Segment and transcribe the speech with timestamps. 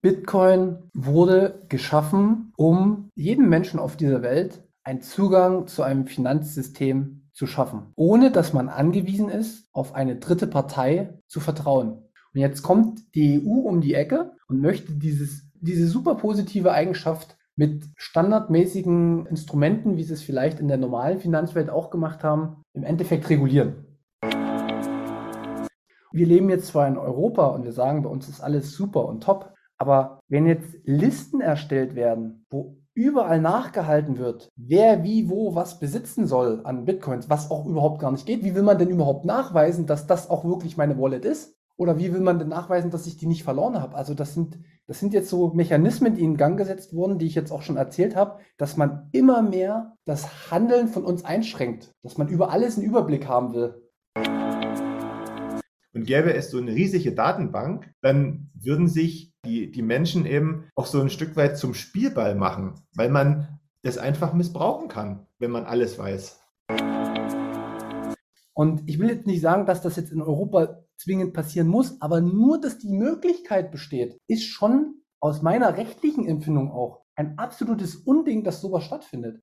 [0.00, 7.48] Bitcoin wurde geschaffen, um jedem Menschen auf dieser Welt einen Zugang zu einem Finanzsystem zu
[7.48, 12.04] schaffen, ohne dass man angewiesen ist, auf eine dritte Partei zu vertrauen.
[12.32, 17.36] Und jetzt kommt die EU um die Ecke und möchte dieses, diese super positive Eigenschaft
[17.56, 22.84] mit standardmäßigen Instrumenten, wie sie es vielleicht in der normalen Finanzwelt auch gemacht haben, im
[22.84, 23.84] Endeffekt regulieren.
[26.12, 29.24] Wir leben jetzt zwar in Europa und wir sagen, bei uns ist alles super und
[29.24, 35.78] top, aber wenn jetzt Listen erstellt werden, wo überall nachgehalten wird, wer wie wo was
[35.78, 39.24] besitzen soll an Bitcoins, was auch überhaupt gar nicht geht, wie will man denn überhaupt
[39.24, 41.54] nachweisen, dass das auch wirklich meine Wallet ist?
[41.76, 43.94] Oder wie will man denn nachweisen, dass ich die nicht verloren habe?
[43.94, 47.36] Also das sind, das sind jetzt so Mechanismen, die in Gang gesetzt wurden, die ich
[47.36, 52.18] jetzt auch schon erzählt habe, dass man immer mehr das Handeln von uns einschränkt, dass
[52.18, 53.80] man über alles einen Überblick haben will
[55.98, 60.86] und gäbe es so eine riesige Datenbank, dann würden sich die, die Menschen eben auch
[60.86, 65.64] so ein Stück weit zum Spielball machen, weil man das einfach missbrauchen kann, wenn man
[65.64, 66.40] alles weiß.
[68.54, 72.20] Und ich will jetzt nicht sagen, dass das jetzt in Europa zwingend passieren muss, aber
[72.20, 78.44] nur, dass die Möglichkeit besteht, ist schon aus meiner rechtlichen Empfindung auch ein absolutes Unding,
[78.44, 79.42] dass sowas stattfindet.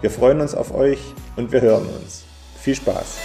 [0.00, 0.98] wir freuen uns auf euch
[1.36, 2.24] und wir hören uns.
[2.60, 3.18] Viel Spaß!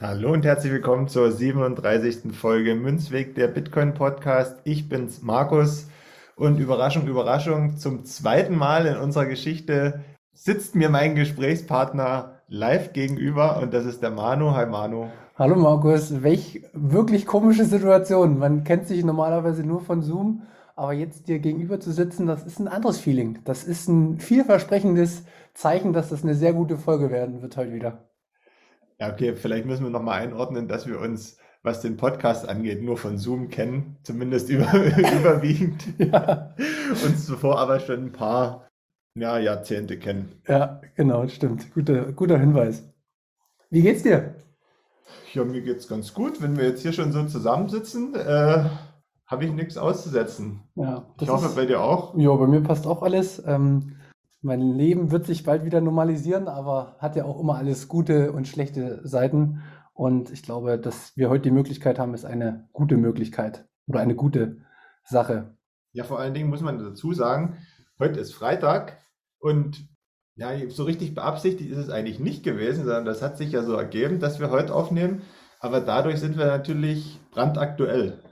[0.00, 2.32] Hallo und herzlich willkommen zur 37.
[2.32, 4.56] Folge Münzweg der Bitcoin Podcast.
[4.64, 5.88] Ich bin's Markus
[6.36, 13.60] und Überraschung, Überraschung, zum zweiten Mal in unserer Geschichte sitzt mir mein Gesprächspartner live gegenüber
[13.60, 14.52] und das ist der Manu.
[14.52, 15.08] Hi Manu.
[15.36, 18.38] Hallo Markus, welch wirklich komische Situation.
[18.38, 20.42] Man kennt sich normalerweise nur von Zoom,
[20.74, 23.40] aber jetzt dir gegenüber zu sitzen, das ist ein anderes Feeling.
[23.44, 28.08] Das ist ein vielversprechendes Zeichen, dass das eine sehr gute Folge werden wird heute wieder.
[28.98, 32.96] Ja, okay, vielleicht müssen wir nochmal einordnen, dass wir uns, was den Podcast angeht, nur
[32.96, 35.84] von Zoom kennen, zumindest über, überwiegend.
[35.98, 36.54] Ja.
[37.04, 38.67] Uns zuvor aber schon ein paar
[39.14, 40.40] ja, Jahrzehnte kennen.
[40.46, 41.72] Ja, genau, stimmt.
[41.74, 42.84] Guter, guter Hinweis.
[43.70, 44.34] Wie geht's dir?
[45.34, 46.40] Ja, mir geht's ganz gut.
[46.40, 48.64] Wenn wir jetzt hier schon so zusammensitzen, äh,
[49.26, 50.62] habe ich nichts auszusetzen.
[50.74, 52.16] Ja, ich hoffe, ist, bei dir auch.
[52.16, 53.42] Ja, bei mir passt auch alles.
[53.46, 53.96] Ähm,
[54.40, 58.48] mein Leben wird sich bald wieder normalisieren, aber hat ja auch immer alles gute und
[58.48, 59.62] schlechte Seiten.
[59.92, 64.14] Und ich glaube, dass wir heute die Möglichkeit haben, ist eine gute Möglichkeit oder eine
[64.14, 64.58] gute
[65.04, 65.56] Sache.
[65.92, 67.56] Ja, vor allen Dingen muss man dazu sagen,
[67.98, 68.98] heute ist Freitag
[69.40, 69.88] und
[70.36, 73.74] ja, so richtig beabsichtigt ist es eigentlich nicht gewesen, sondern das hat sich ja so
[73.74, 75.22] ergeben, dass wir heute aufnehmen.
[75.60, 78.22] Aber dadurch sind wir natürlich brandaktuell.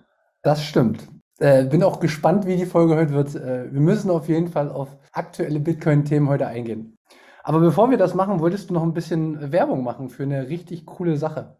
[0.43, 1.09] Das stimmt.
[1.39, 3.35] Äh, bin auch gespannt, wie die Folge heute wird.
[3.35, 6.97] Äh, wir müssen auf jeden Fall auf aktuelle Bitcoin-Themen heute eingehen.
[7.43, 10.87] Aber bevor wir das machen, wolltest du noch ein bisschen Werbung machen für eine richtig
[10.87, 11.59] coole Sache.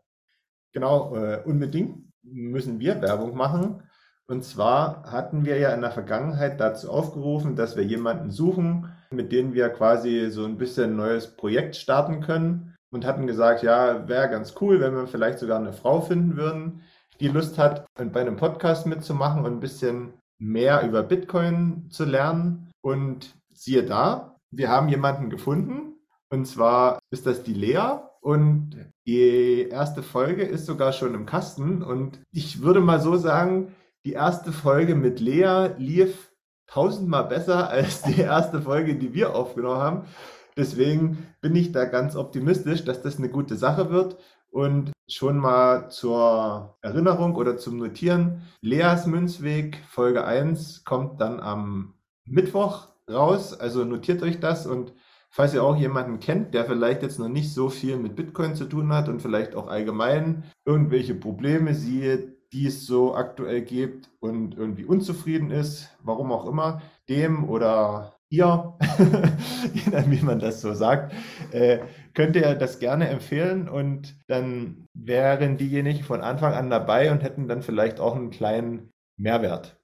[0.73, 3.83] Genau, äh, unbedingt müssen wir Werbung machen.
[4.29, 9.31] Und zwar hatten wir ja in der Vergangenheit dazu aufgerufen, dass wir jemanden suchen, mit
[9.31, 14.09] dem wir quasi so ein bisschen ein neues Projekt starten können und hatten gesagt, ja,
[14.09, 16.83] wäre ganz cool, wenn wir vielleicht sogar eine Frau finden würden,
[17.21, 22.71] die Lust hat, bei einem Podcast mitzumachen und ein bisschen mehr über Bitcoin zu lernen.
[22.83, 25.95] Und siehe da, wir haben jemanden gefunden.
[26.29, 28.01] Und zwar ist das die Lea.
[28.21, 28.77] Und
[29.07, 31.83] die erste Folge ist sogar schon im Kasten.
[31.83, 33.75] Und ich würde mal so sagen,
[34.07, 36.31] die erste Folge mit Lea lief
[36.69, 40.05] tausendmal besser als die erste Folge, die wir aufgenommen haben.
[40.57, 44.17] Deswegen bin ich da ganz optimistisch, dass das eine gute Sache wird.
[44.49, 51.95] Und schon mal zur Erinnerung oder zum Notieren, Leas Münzweg Folge 1 kommt dann am
[52.25, 53.59] Mittwoch raus.
[53.59, 54.95] Also notiert euch das und
[55.31, 58.67] falls ihr auch jemanden kennt, der vielleicht jetzt noch nicht so viel mit Bitcoin zu
[58.67, 64.57] tun hat und vielleicht auch allgemein irgendwelche Probleme sieht, die es so aktuell gibt und
[64.57, 68.79] irgendwie unzufrieden ist, warum auch immer, dem oder ihr,
[69.75, 71.13] je nachdem, wie man das so sagt,
[71.53, 71.81] äh,
[72.15, 77.47] könnt ihr das gerne empfehlen und dann wären diejenigen von Anfang an dabei und hätten
[77.47, 79.77] dann vielleicht auch einen kleinen Mehrwert.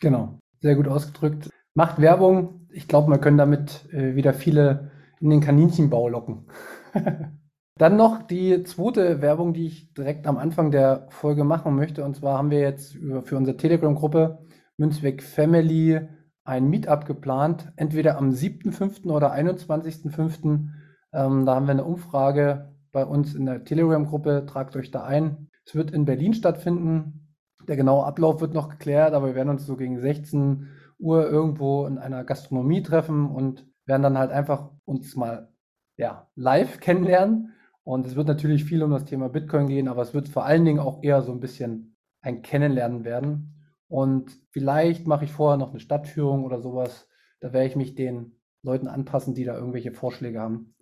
[0.00, 1.50] Genau, sehr gut ausgedrückt.
[1.74, 2.66] Macht Werbung.
[2.72, 6.46] Ich glaube, man können damit äh, wieder viele in den Kaninchenbau locken.
[7.76, 12.04] Dann noch die zweite Werbung, die ich direkt am Anfang der Folge machen möchte.
[12.04, 16.00] Und zwar haben wir jetzt für unsere Telegram-Gruppe Münzweg Family
[16.44, 19.10] ein Meetup geplant, entweder am 7.5.
[19.10, 20.68] oder 21.5.
[21.12, 24.46] Ähm, da haben wir eine Umfrage bei uns in der Telegram-Gruppe.
[24.46, 25.48] Tragt euch da ein.
[25.66, 27.36] Es wird in Berlin stattfinden.
[27.66, 30.68] Der genaue Ablauf wird noch geklärt, aber wir werden uns so gegen 16
[30.98, 35.48] Uhr irgendwo in einer Gastronomie treffen und werden dann halt einfach uns mal
[35.96, 37.53] ja, live kennenlernen.
[37.84, 40.64] Und es wird natürlich viel um das Thema Bitcoin gehen, aber es wird vor allen
[40.64, 43.54] Dingen auch eher so ein bisschen ein Kennenlernen werden.
[43.88, 47.08] Und vielleicht mache ich vorher noch eine Stadtführung oder sowas.
[47.40, 50.74] Da werde ich mich den Leuten anpassen, die da irgendwelche Vorschläge haben.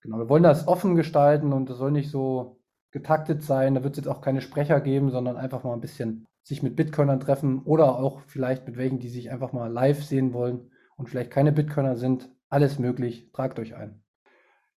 [0.00, 2.60] Genau, wir wollen das offen gestalten und es soll nicht so
[2.90, 3.74] getaktet sein.
[3.74, 6.76] Da wird es jetzt auch keine Sprecher geben, sondern einfach mal ein bisschen sich mit
[6.76, 11.10] Bitcoinern treffen oder auch vielleicht mit welchen, die sich einfach mal live sehen wollen und
[11.10, 12.30] vielleicht keine Bitcoiner sind.
[12.48, 13.30] Alles möglich.
[13.32, 14.02] Tragt euch ein.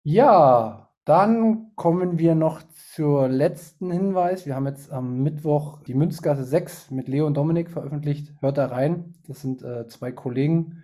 [0.03, 2.61] Ja, dann kommen wir noch
[2.93, 4.45] zur letzten Hinweis.
[4.45, 8.31] Wir haben jetzt am Mittwoch die Münzgasse 6 mit Leo und Dominik veröffentlicht.
[8.41, 9.15] Hört da rein.
[9.27, 10.83] Das sind äh, zwei Kollegen,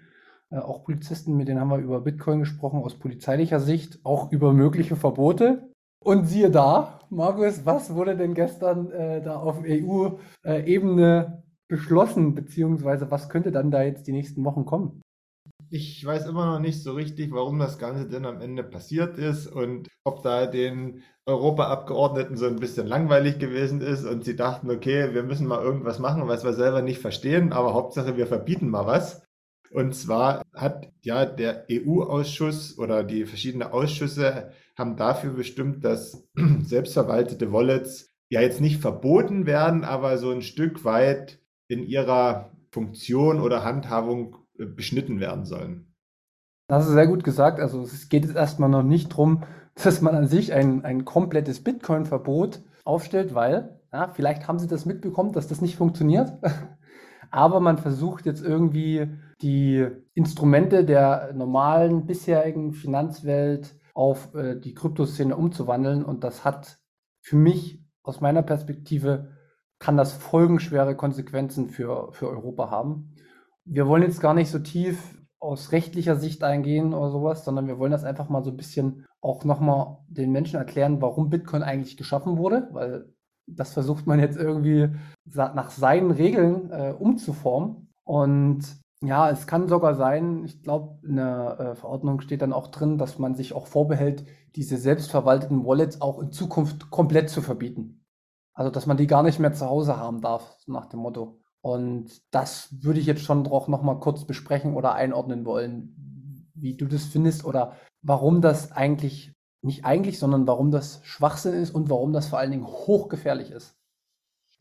[0.50, 4.52] äh, auch Polizisten, mit denen haben wir über Bitcoin gesprochen aus polizeilicher Sicht, auch über
[4.52, 5.70] mögliche Verbote.
[6.00, 13.30] Und siehe da, Markus, was wurde denn gestern äh, da auf EU-Ebene beschlossen, beziehungsweise was
[13.30, 15.04] könnte dann da jetzt die nächsten Wochen kommen?
[15.76, 19.46] Ich weiß immer noch nicht so richtig, warum das Ganze denn am Ende passiert ist
[19.46, 25.14] und ob da den Europaabgeordneten so ein bisschen langweilig gewesen ist und sie dachten, okay,
[25.14, 28.86] wir müssen mal irgendwas machen, was wir selber nicht verstehen, aber Hauptsache wir verbieten mal
[28.86, 29.24] was.
[29.70, 36.26] Und zwar hat ja der EU-Ausschuss oder die verschiedenen Ausschüsse haben dafür bestimmt, dass
[36.64, 43.42] selbstverwaltete Wallets ja jetzt nicht verboten werden, aber so ein Stück weit in ihrer Funktion
[43.42, 45.94] oder Handhabung beschnitten werden sollen.
[46.68, 47.60] Das ist sehr gut gesagt.
[47.60, 49.44] Also es geht jetzt erstmal noch nicht darum,
[49.76, 54.86] dass man an sich ein, ein komplettes Bitcoin-Verbot aufstellt, weil ja, vielleicht haben Sie das
[54.86, 56.34] mitbekommen, dass das nicht funktioniert.
[57.32, 59.10] Aber man versucht jetzt irgendwie
[59.42, 66.04] die Instrumente der normalen bisherigen Finanzwelt auf äh, die Kryptoszene umzuwandeln.
[66.04, 66.80] Und das hat
[67.22, 69.30] für mich aus meiner Perspektive
[69.80, 73.15] kann das folgenschwere Konsequenzen für, für Europa haben.
[73.66, 77.78] Wir wollen jetzt gar nicht so tief aus rechtlicher Sicht eingehen oder sowas, sondern wir
[77.78, 81.98] wollen das einfach mal so ein bisschen auch nochmal den Menschen erklären, warum Bitcoin eigentlich
[81.98, 83.14] geschaffen wurde, weil
[83.48, 84.90] das versucht man jetzt irgendwie
[85.34, 87.94] nach seinen Regeln äh, umzuformen.
[88.04, 88.64] Und
[89.02, 92.98] ja, es kann sogar sein, ich glaube, in der äh, Verordnung steht dann auch drin,
[92.98, 94.26] dass man sich auch vorbehält,
[94.56, 98.04] diese selbstverwalteten Wallets auch in Zukunft komplett zu verbieten.
[98.54, 101.42] Also, dass man die gar nicht mehr zu Hause haben darf, nach dem Motto.
[101.66, 106.86] Und das würde ich jetzt schon auch nochmal kurz besprechen oder einordnen wollen, wie du
[106.86, 109.34] das findest oder warum das eigentlich
[109.64, 113.76] nicht eigentlich, sondern warum das Schwachsinn ist und warum das vor allen Dingen hochgefährlich ist.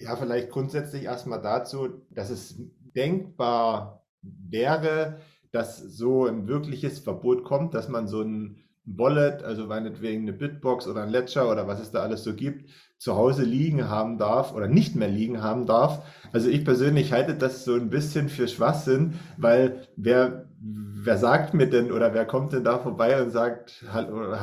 [0.00, 2.54] Ja, vielleicht grundsätzlich erstmal dazu, dass es
[2.96, 5.18] denkbar wäre,
[5.52, 10.88] dass so ein wirkliches Verbot kommt, dass man so ein Wallet, also meinetwegen eine Bitbox
[10.88, 12.70] oder ein Ledger oder was es da alles so gibt,
[13.04, 16.06] zu Hause liegen haben darf oder nicht mehr liegen haben darf.
[16.32, 21.68] Also ich persönlich halte das so ein bisschen für Schwachsinn, weil wer wer sagt mir
[21.68, 24.40] denn oder wer kommt denn da vorbei und sagt, hallo,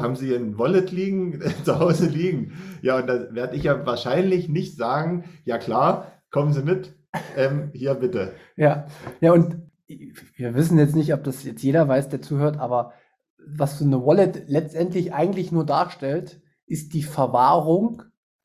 [0.00, 2.52] haben, Sie, ein Wallet liegen, zu Hause liegen?
[2.80, 6.94] Ja, und da werde ich ja wahrscheinlich nicht sagen, ja klar, kommen Sie mit,
[7.36, 8.34] ähm, hier bitte.
[8.54, 8.86] Ja,
[9.20, 9.56] ja, und
[9.88, 12.92] wir wissen jetzt nicht, ob das jetzt jeder weiß, der zuhört, aber
[13.44, 18.02] was so eine Wallet letztendlich eigentlich nur darstellt, ist die Verwahrung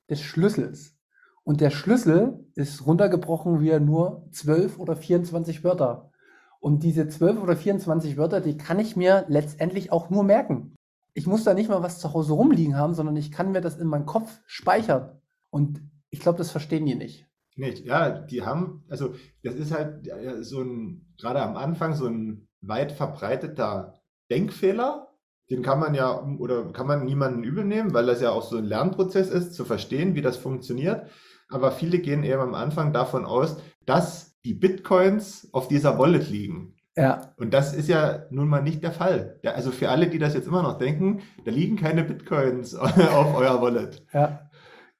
[0.10, 0.96] des Schlüssels.
[1.44, 6.12] Und der Schlüssel ist runtergebrochen wie nur 12 oder 24 Wörter.
[6.60, 10.75] Und diese 12 oder 24 Wörter, die kann ich mir letztendlich auch nur merken.
[11.13, 13.78] Ich muss da nicht mal was zu Hause rumliegen haben, sondern ich kann mir das
[13.78, 15.20] in meinen Kopf speichern.
[15.50, 17.28] Und ich glaube, das verstehen die nicht.
[17.56, 20.08] Nicht, ja, die haben, also das ist halt
[20.42, 25.11] so ein, gerade am Anfang so ein weit verbreiteter Denkfehler.
[25.51, 28.58] Den kann man ja oder kann man niemanden übel nehmen, weil das ja auch so
[28.58, 31.08] ein Lernprozess ist, zu verstehen, wie das funktioniert.
[31.50, 36.75] Aber viele gehen eben am Anfang davon aus, dass die Bitcoins auf dieser Wallet liegen.
[36.96, 37.34] Ja.
[37.38, 39.39] Und das ist ja nun mal nicht der Fall.
[39.43, 43.36] Ja, also für alle, die das jetzt immer noch denken, da liegen keine Bitcoins auf
[43.36, 44.05] euer Wallet.
[44.13, 44.50] Ja,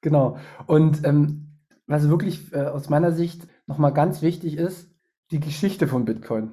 [0.02, 0.36] genau.
[0.66, 4.90] Und ähm, was wirklich äh, aus meiner Sicht nochmal ganz wichtig ist,
[5.30, 6.52] die Geschichte von Bitcoin.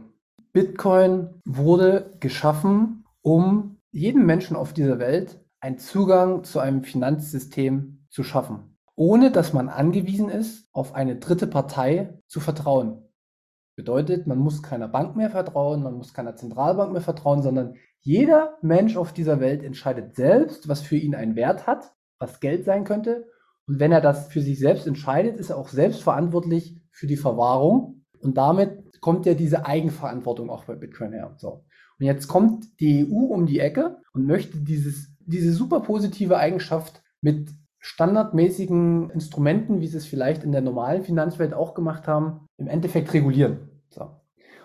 [0.53, 8.23] Bitcoin wurde geschaffen, um jedem Menschen auf dieser Welt einen Zugang zu einem Finanzsystem zu
[8.23, 13.03] schaffen, ohne dass man angewiesen ist, auf eine dritte Partei zu vertrauen.
[13.75, 18.57] Bedeutet, man muss keiner Bank mehr vertrauen, man muss keiner Zentralbank mehr vertrauen, sondern jeder
[18.61, 22.83] Mensch auf dieser Welt entscheidet selbst, was für ihn einen Wert hat, was Geld sein
[22.83, 23.27] könnte.
[23.67, 27.17] Und wenn er das für sich selbst entscheidet, ist er auch selbst verantwortlich für die
[27.17, 28.03] Verwahrung.
[28.19, 31.35] Und damit kommt ja diese Eigenverantwortung auch bei Bitcoin her.
[31.37, 31.63] So.
[31.99, 37.01] Und jetzt kommt die EU um die Ecke und möchte dieses, diese super positive Eigenschaft
[37.21, 42.67] mit standardmäßigen Instrumenten, wie sie es vielleicht in der normalen Finanzwelt auch gemacht haben, im
[42.67, 43.69] Endeffekt regulieren.
[43.89, 44.09] So.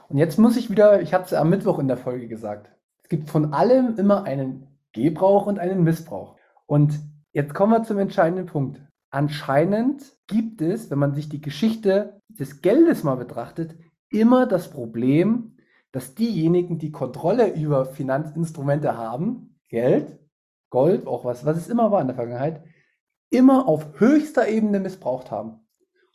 [0.09, 2.71] Und jetzt muss ich wieder, ich hatte es am Mittwoch in der Folge gesagt,
[3.03, 6.37] es gibt von allem immer einen Gebrauch und einen Missbrauch.
[6.67, 6.99] Und
[7.33, 8.81] jetzt kommen wir zum entscheidenden Punkt.
[9.11, 13.77] Anscheinend gibt es, wenn man sich die Geschichte des Geldes mal betrachtet,
[14.09, 15.54] immer das Problem,
[15.95, 20.19] dass diejenigen, die Kontrolle über Finanzinstrumente haben, Geld,
[20.69, 22.65] Gold, auch was, was es immer war in der Vergangenheit,
[23.31, 25.61] immer auf höchster Ebene missbraucht haben.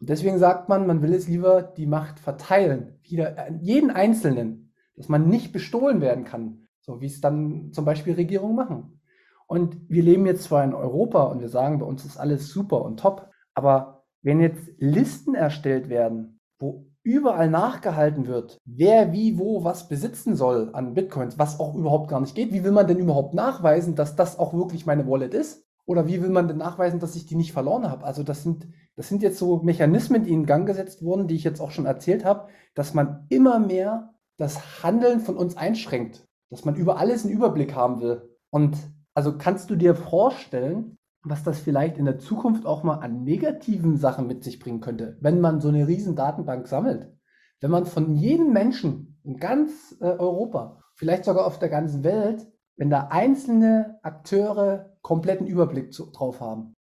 [0.01, 4.73] Und deswegen sagt man, man will es lieber die Macht verteilen, wieder an jeden Einzelnen,
[4.97, 8.99] dass man nicht bestohlen werden kann, so wie es dann zum Beispiel Regierungen machen.
[9.47, 12.81] Und wir leben jetzt zwar in Europa und wir sagen, bei uns ist alles super
[12.81, 19.63] und top, aber wenn jetzt Listen erstellt werden, wo überall nachgehalten wird, wer wie wo
[19.63, 22.99] was besitzen soll an Bitcoins, was auch überhaupt gar nicht geht, wie will man denn
[22.99, 25.65] überhaupt nachweisen, dass das auch wirklich meine Wallet ist?
[25.85, 28.05] Oder wie will man denn nachweisen, dass ich die nicht verloren habe?
[28.05, 31.43] Also das sind, das sind jetzt so Mechanismen, die in Gang gesetzt wurden, die ich
[31.43, 36.65] jetzt auch schon erzählt habe, dass man immer mehr das Handeln von uns einschränkt dass
[36.65, 38.35] man über alles einen Überblick haben will.
[38.49, 38.77] Und
[39.13, 43.97] also kannst du dir vorstellen, was das vielleicht in der Zukunft auch mal an negativen
[43.97, 47.11] Sachen mit sich bringen könnte, wenn man so eine riesen Datenbank sammelt.
[47.59, 52.47] Wenn man von jedem Menschen in ganz äh, Europa, vielleicht sogar auf der ganzen Welt,
[52.77, 56.75] wenn da einzelne Akteure kompletten Überblick zu, drauf haben.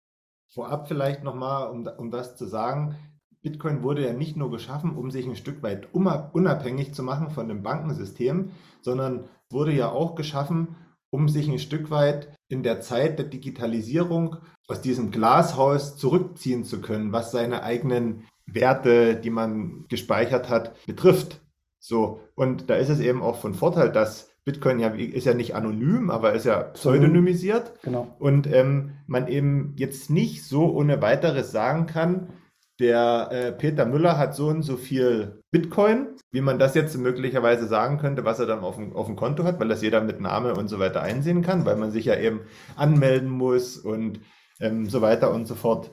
[0.54, 2.96] Vorab vielleicht nochmal, um, um das zu sagen,
[3.42, 7.48] Bitcoin wurde ja nicht nur geschaffen, um sich ein Stück weit unabhängig zu machen von
[7.48, 8.52] dem Bankensystem,
[8.82, 10.76] sondern wurde ja auch geschaffen,
[11.12, 14.38] um sich ein Stück weit in der Zeit der Digitalisierung
[14.68, 21.42] aus diesem Glashaus zurückziehen zu können, was seine eigenen Werte, die man gespeichert hat, betrifft.
[21.80, 25.56] So, und da ist es eben auch von Vorteil, dass Bitcoin ja ist ja nicht
[25.56, 27.82] anonym, aber ist ja pseudonymisiert.
[27.82, 28.16] Genau.
[28.20, 32.30] Und ähm, man eben jetzt nicht so ohne weiteres sagen kann,
[32.80, 37.68] der äh, Peter Müller hat so und so viel Bitcoin, wie man das jetzt möglicherweise
[37.68, 40.20] sagen könnte, was er dann auf dem, auf dem Konto hat, weil das jeder mit
[40.20, 42.42] Name und so weiter einsehen kann, weil man sich ja eben
[42.76, 44.20] anmelden muss und
[44.60, 45.92] ähm, so weiter und so fort.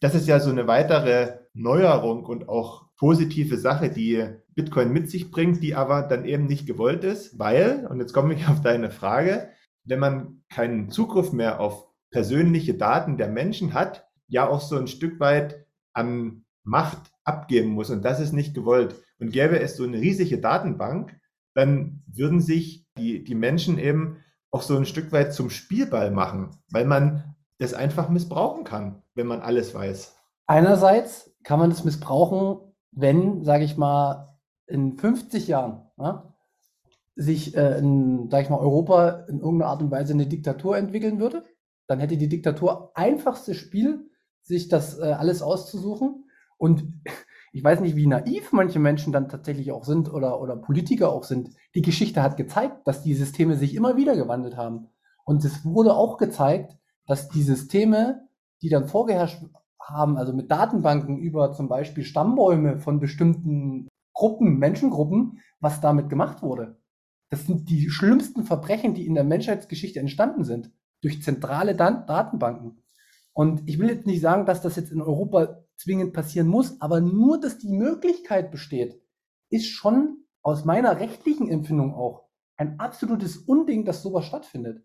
[0.00, 5.30] Das ist ja so eine weitere Neuerung und auch positive Sache, die Bitcoin mit sich
[5.30, 8.90] bringt, die aber dann eben nicht gewollt ist, weil, und jetzt komme ich auf deine
[8.90, 9.50] Frage,
[9.84, 14.88] wenn man keinen Zugriff mehr auf persönliche Daten der Menschen hat, ja auch so ein
[14.88, 15.64] Stück weit
[15.98, 17.90] an Macht abgeben muss.
[17.90, 18.94] Und das ist nicht gewollt.
[19.18, 21.18] Und gäbe es so eine riesige Datenbank,
[21.54, 24.18] dann würden sich die, die Menschen eben
[24.50, 29.26] auch so ein Stück weit zum Spielball machen, weil man das einfach missbrauchen kann, wenn
[29.26, 30.16] man alles weiß.
[30.46, 32.58] Einerseits kann man das missbrauchen,
[32.92, 36.34] wenn, sage ich mal, in 50 Jahren ja,
[37.16, 41.18] sich äh, in, sage ich mal, Europa in irgendeiner Art und Weise eine Diktatur entwickeln
[41.18, 41.44] würde.
[41.86, 44.07] Dann hätte die Diktatur einfachstes Spiel,
[44.48, 46.24] sich das äh, alles auszusuchen.
[46.56, 46.92] Und
[47.52, 51.24] ich weiß nicht, wie naiv manche Menschen dann tatsächlich auch sind oder, oder Politiker auch
[51.24, 51.50] sind.
[51.74, 54.88] Die Geschichte hat gezeigt, dass die Systeme sich immer wieder gewandelt haben.
[55.24, 56.76] Und es wurde auch gezeigt,
[57.06, 58.28] dass die Systeme,
[58.62, 59.42] die dann vorgeherrscht
[59.80, 66.42] haben, also mit Datenbanken über zum Beispiel Stammbäume von bestimmten Gruppen, Menschengruppen, was damit gemacht
[66.42, 66.78] wurde.
[67.30, 72.77] Das sind die schlimmsten Verbrechen, die in der Menschheitsgeschichte entstanden sind, durch zentrale Datenbanken.
[73.38, 77.00] Und ich will jetzt nicht sagen, dass das jetzt in Europa zwingend passieren muss, aber
[77.00, 79.00] nur, dass die Möglichkeit besteht,
[79.48, 82.24] ist schon aus meiner rechtlichen Empfindung auch
[82.56, 84.82] ein absolutes Unding, dass sowas stattfindet.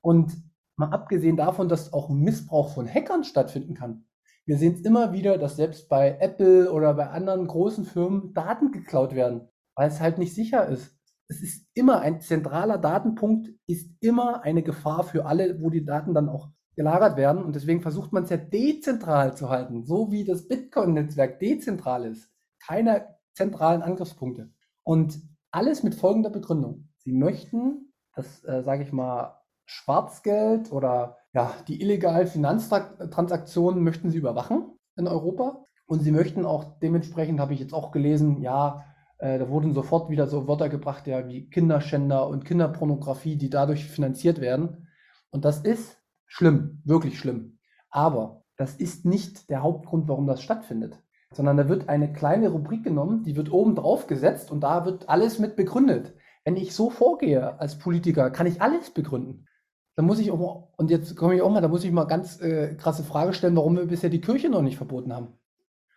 [0.00, 0.32] Und
[0.74, 4.04] mal abgesehen davon, dass auch Missbrauch von Hackern stattfinden kann.
[4.46, 8.72] Wir sehen es immer wieder, dass selbst bei Apple oder bei anderen großen Firmen Daten
[8.72, 10.98] geklaut werden, weil es halt nicht sicher ist.
[11.28, 16.14] Es ist immer ein zentraler Datenpunkt, ist immer eine Gefahr für alle, wo die Daten
[16.14, 17.42] dann auch gelagert werden.
[17.42, 22.30] Und deswegen versucht man es ja dezentral zu halten, so wie das Bitcoin-Netzwerk dezentral ist.
[22.64, 24.50] Keine zentralen Angriffspunkte.
[24.82, 26.88] Und alles mit folgender Begründung.
[26.98, 34.18] Sie möchten, das äh, sage ich mal, Schwarzgeld oder ja, die illegalen Finanztransaktionen möchten sie
[34.18, 35.64] überwachen in Europa.
[35.86, 38.84] Und sie möchten auch dementsprechend, habe ich jetzt auch gelesen, ja,
[39.18, 43.84] äh, da wurden sofort wieder so Wörter gebracht, ja, wie Kinderschänder und Kinderpornografie, die dadurch
[43.84, 44.88] finanziert werden.
[45.30, 46.01] Und das ist
[46.32, 47.58] schlimm, wirklich schlimm.
[47.90, 50.98] Aber das ist nicht der Hauptgrund, warum das stattfindet,
[51.32, 55.08] sondern da wird eine kleine Rubrik genommen, die wird oben drauf gesetzt und da wird
[55.10, 56.14] alles mit begründet.
[56.44, 59.46] Wenn ich so vorgehe als Politiker, kann ich alles begründen.
[59.94, 62.04] Da muss ich auch mal, und jetzt komme ich auch mal, da muss ich mal
[62.04, 65.38] ganz äh, krasse Frage stellen, warum wir bisher die Kirche noch nicht verboten haben.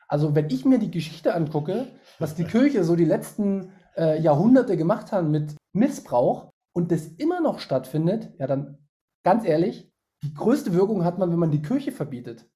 [0.10, 1.88] Also wenn ich mir die Geschichte angucke,
[2.20, 7.40] was die Kirche so die letzten äh, Jahrhunderte gemacht hat mit Missbrauch und das immer
[7.40, 8.80] noch stattfindet, ja dann
[9.24, 9.95] ganz ehrlich,
[10.26, 12.50] die größte Wirkung hat man, wenn man die Kirche verbietet,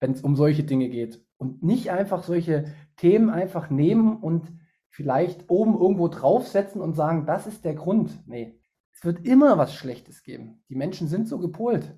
[0.00, 1.24] wenn es um solche Dinge geht.
[1.36, 2.64] Und nicht einfach solche
[2.96, 4.52] Themen einfach nehmen und
[4.90, 8.26] vielleicht oben irgendwo draufsetzen und sagen, das ist der Grund.
[8.26, 8.60] Nee,
[8.92, 10.64] es wird immer was Schlechtes geben.
[10.68, 11.96] Die Menschen sind so gepolt.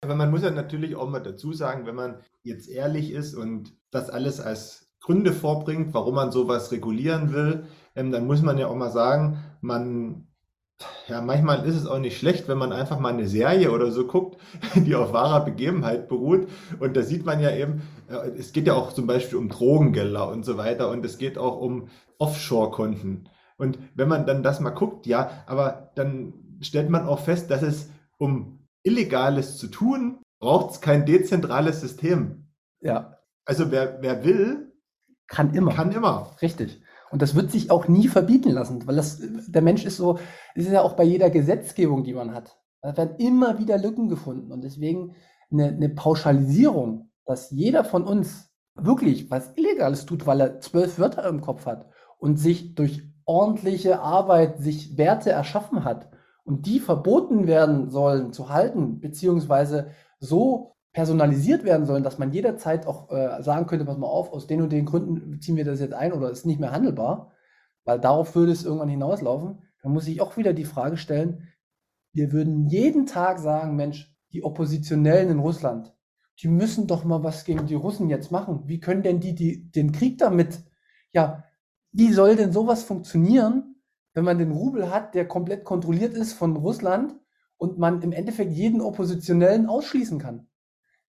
[0.00, 3.76] Aber man muss ja natürlich auch mal dazu sagen, wenn man jetzt ehrlich ist und
[3.90, 7.64] das alles als Gründe vorbringt, warum man sowas regulieren will,
[7.96, 10.28] ähm, dann muss man ja auch mal sagen, man
[11.08, 14.06] ja, manchmal ist es auch nicht schlecht, wenn man einfach mal eine Serie oder so
[14.06, 14.40] guckt,
[14.74, 16.48] die auf wahrer Begebenheit beruht.
[16.78, 20.28] Und da sieht man ja eben, äh, es geht ja auch zum Beispiel um Drogengelder
[20.28, 23.28] und so weiter und es geht auch um Offshore-Konten.
[23.56, 27.62] Und wenn man dann das mal guckt, ja, aber dann stellt man auch fest, dass
[27.62, 32.48] es um Illegales zu tun, braucht es kein dezentrales System.
[32.80, 33.18] Ja.
[33.44, 34.72] Also wer, wer will,
[35.26, 35.74] kann immer.
[35.74, 36.36] Kann immer.
[36.42, 36.82] Richtig.
[37.12, 40.18] Und das wird sich auch nie verbieten lassen, weil das, der Mensch ist so,
[40.54, 42.58] es ist ja auch bei jeder Gesetzgebung, die man hat.
[42.80, 44.50] Da werden immer wieder Lücken gefunden.
[44.50, 45.14] Und deswegen
[45.50, 51.28] eine, eine Pauschalisierung, dass jeder von uns wirklich was Illegales tut, weil er zwölf Wörter
[51.28, 51.86] im Kopf hat
[52.18, 56.08] und sich durch ordentliche Arbeit sich Werte erschaffen hat
[56.44, 62.86] und die verboten werden sollen zu halten, beziehungsweise so personalisiert werden sollen, dass man jederzeit
[62.86, 65.80] auch äh, sagen könnte, pass mal auf, aus den und den Gründen ziehen wir das
[65.80, 67.32] jetzt ein oder ist nicht mehr handelbar,
[67.84, 71.48] weil darauf würde es irgendwann hinauslaufen, dann muss ich auch wieder die Frage stellen,
[72.12, 75.94] wir würden jeden Tag sagen, Mensch, die Oppositionellen in Russland,
[76.40, 78.62] die müssen doch mal was gegen die Russen jetzt machen.
[78.66, 80.62] Wie können denn die, die den Krieg damit,
[81.12, 81.44] ja,
[81.92, 83.76] wie soll denn sowas funktionieren,
[84.14, 87.14] wenn man den Rubel hat, der komplett kontrolliert ist von Russland
[87.56, 90.48] und man im Endeffekt jeden Oppositionellen ausschließen kann.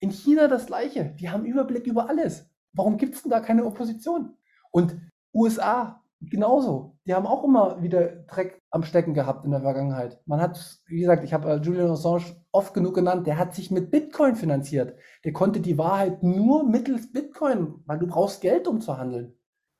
[0.03, 1.15] In China das gleiche.
[1.17, 2.49] Die haben Überblick über alles.
[2.73, 4.35] Warum gibt es denn da keine Opposition?
[4.69, 4.97] Und
[5.33, 6.97] USA genauso.
[7.05, 10.21] Die haben auch immer wieder Dreck am Stecken gehabt in der Vergangenheit.
[10.25, 13.71] Man hat, wie gesagt, ich habe äh, Julian Assange oft genug genannt, der hat sich
[13.71, 14.97] mit Bitcoin finanziert.
[15.23, 19.37] Der konnte die Wahrheit nur mittels Bitcoin, weil du brauchst Geld, um zu handeln.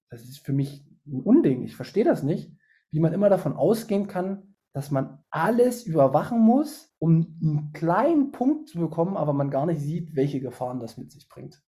[0.10, 1.64] Das ist für mich ein Unding.
[1.64, 2.50] Ich verstehe das nicht
[2.94, 8.70] wie man immer davon ausgehen kann, dass man alles überwachen muss, um einen kleinen Punkt
[8.70, 11.62] zu bekommen, aber man gar nicht sieht, welche Gefahren das mit sich bringt.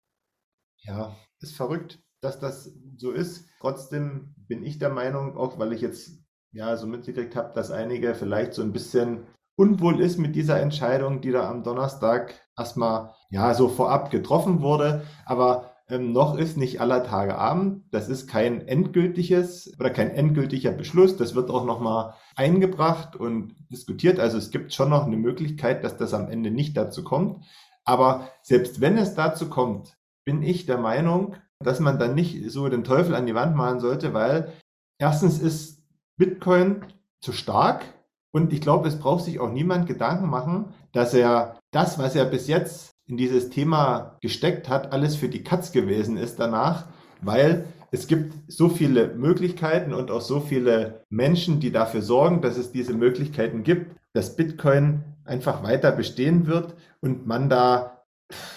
[0.79, 3.47] Ja, ist verrückt, dass das so ist.
[3.61, 6.19] Trotzdem bin ich der Meinung, auch weil ich jetzt
[6.53, 11.21] ja so mitgekriegt habe, dass einige vielleicht so ein bisschen unwohl ist mit dieser Entscheidung,
[11.21, 15.05] die da am Donnerstag erstmal ja so vorab getroffen wurde.
[15.27, 17.85] Aber ähm, noch ist nicht aller Tage Abend.
[17.91, 21.17] Das ist kein endgültiges oder kein endgültiger Beschluss.
[21.17, 24.19] Das wird auch nochmal eingebracht und diskutiert.
[24.19, 27.45] Also es gibt schon noch eine Möglichkeit, dass das am Ende nicht dazu kommt.
[27.85, 32.69] Aber selbst wenn es dazu kommt, bin ich der Meinung, dass man dann nicht so
[32.69, 34.53] den Teufel an die Wand malen sollte, weil
[34.99, 35.83] erstens ist
[36.17, 36.85] Bitcoin
[37.21, 37.85] zu stark
[38.33, 42.25] und ich glaube, es braucht sich auch niemand Gedanken machen, dass er das, was er
[42.25, 46.87] bis jetzt in dieses Thema gesteckt hat, alles für die Katz gewesen ist danach,
[47.21, 52.57] weil es gibt so viele Möglichkeiten und auch so viele Menschen, die dafür sorgen, dass
[52.57, 58.03] es diese Möglichkeiten gibt, dass Bitcoin einfach weiter bestehen wird und man da,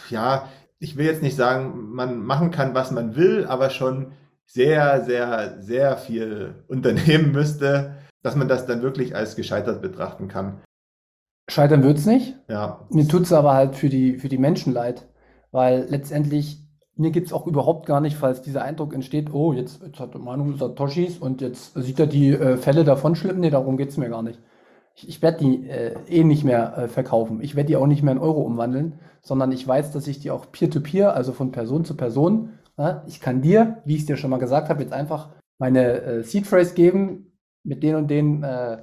[0.10, 4.12] ja, ich will jetzt nicht sagen, man machen kann, was man will, aber schon
[4.45, 10.62] sehr, sehr, sehr viel unternehmen müsste, dass man das dann wirklich als gescheitert betrachten kann.
[11.49, 12.36] Scheitern wird es nicht.
[12.49, 12.88] Ja.
[12.89, 15.07] Mir tut es aber halt für die, für die Menschen leid,
[15.51, 19.83] weil letztendlich mir geht es auch überhaupt gar nicht, falls dieser Eindruck entsteht, oh, jetzt,
[19.83, 23.39] jetzt hat Manu Satoshis und jetzt sieht er die äh, Fälle davon schlippen.
[23.39, 24.39] Nee, darum geht es mir gar nicht.
[24.95, 27.39] Ich, ich werde die äh, eh nicht mehr äh, verkaufen.
[27.41, 30.31] Ich werde die auch nicht mehr in Euro umwandeln, sondern ich weiß, dass ich die
[30.31, 34.05] auch peer-to-peer, -peer, also von Person zu Person, na, ich kann dir, wie ich es
[34.07, 35.29] dir schon mal gesagt habe, jetzt einfach
[35.60, 38.77] meine äh, Seed Phrase geben mit den und den äh,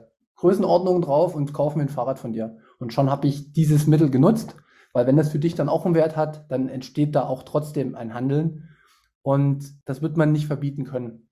[0.45, 2.59] Größenordnungen drauf und kaufe mir ein Fahrrad von dir.
[2.79, 4.57] Und schon habe ich dieses Mittel genutzt,
[4.93, 7.95] weil wenn das für dich dann auch einen Wert hat, dann entsteht da auch trotzdem
[7.95, 8.69] ein Handeln.
[9.23, 11.31] Und das wird man nicht verbieten können.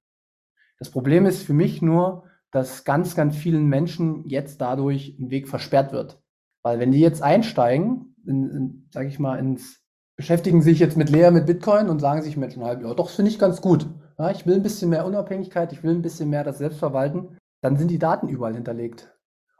[0.78, 5.46] Das Problem ist für mich nur, dass ganz, ganz vielen Menschen jetzt dadurch ein Weg
[5.46, 6.18] versperrt wird.
[6.62, 9.82] Weil wenn die jetzt einsteigen, in, in, sag ich mal, ins
[10.16, 13.16] beschäftigen sich jetzt mit Lea, mit Bitcoin und sagen sich Menschen halb, ja, doch, das
[13.16, 13.86] finde ich ganz gut.
[14.18, 17.36] Ja, ich will ein bisschen mehr Unabhängigkeit, ich will ein bisschen mehr das Selbstverwalten.
[17.62, 19.12] Dann sind die Daten überall hinterlegt.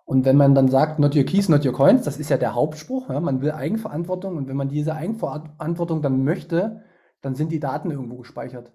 [0.05, 2.55] Und wenn man dann sagt, not your keys, not your coins, das ist ja der
[2.55, 6.83] Hauptspruch, ja, man will Eigenverantwortung und wenn man diese Eigenverantwortung dann möchte,
[7.23, 8.73] dann sind die Daten irgendwo gespeichert.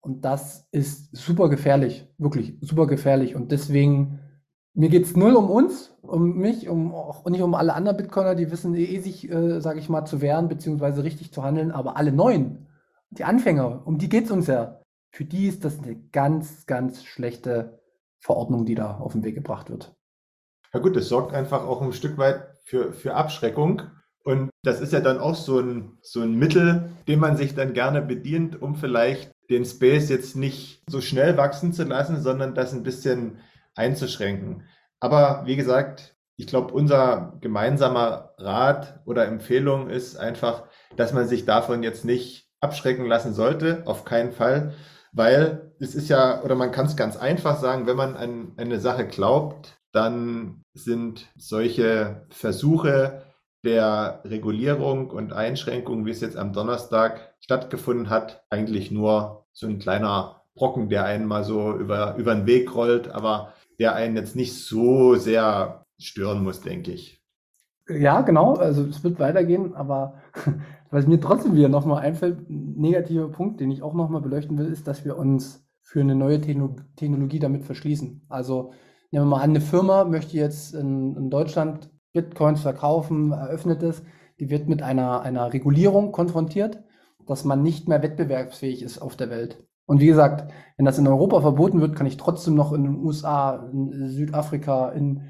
[0.00, 3.36] Und das ist super gefährlich, wirklich super gefährlich.
[3.36, 4.20] Und deswegen,
[4.72, 8.34] mir geht es null um uns, um mich, um auch nicht um alle anderen Bitcoiner,
[8.34, 11.96] die wissen eh sich, äh, sage ich mal, zu wehren, beziehungsweise richtig zu handeln, aber
[11.96, 12.66] alle Neuen,
[13.10, 14.80] die Anfänger, um die geht es uns ja.
[15.10, 17.80] Für die ist das eine ganz, ganz schlechte
[18.20, 19.94] Verordnung, die da auf den Weg gebracht wird.
[20.72, 23.82] Ja gut, das sorgt einfach auch ein Stück weit für, für Abschreckung.
[24.24, 27.72] Und das ist ja dann auch so ein, so ein Mittel, dem man sich dann
[27.72, 32.72] gerne bedient, um vielleicht den Space jetzt nicht so schnell wachsen zu lassen, sondern das
[32.72, 33.38] ein bisschen
[33.76, 34.64] einzuschränken.
[34.98, 40.64] Aber wie gesagt, ich glaube, unser gemeinsamer Rat oder Empfehlung ist einfach,
[40.96, 44.74] dass man sich davon jetzt nicht abschrecken lassen sollte, auf keinen Fall,
[45.16, 48.78] weil es ist ja, oder man kann es ganz einfach sagen, wenn man an eine
[48.78, 53.22] Sache glaubt, dann sind solche Versuche
[53.64, 59.78] der Regulierung und Einschränkung, wie es jetzt am Donnerstag stattgefunden hat, eigentlich nur so ein
[59.78, 64.36] kleiner Brocken, der einen mal so über, über den Weg rollt, aber der einen jetzt
[64.36, 67.22] nicht so sehr stören muss, denke ich.
[67.88, 68.54] Ja, genau.
[68.54, 70.20] Also es wird weitergehen, aber
[70.90, 74.66] was mir trotzdem wieder nochmal einfällt, ein negativer Punkt, den ich auch nochmal beleuchten will,
[74.66, 78.26] ist, dass wir uns für eine neue Technologie damit verschließen.
[78.28, 78.72] Also
[79.10, 84.02] Nehmen wir mal an, eine Firma möchte jetzt in, in Deutschland Bitcoins verkaufen, eröffnet es,
[84.40, 86.82] die wird mit einer, einer Regulierung konfrontiert,
[87.26, 89.64] dass man nicht mehr wettbewerbsfähig ist auf der Welt.
[89.86, 92.96] Und wie gesagt, wenn das in Europa verboten wird, kann ich trotzdem noch in den
[92.96, 95.22] USA, in Südafrika, in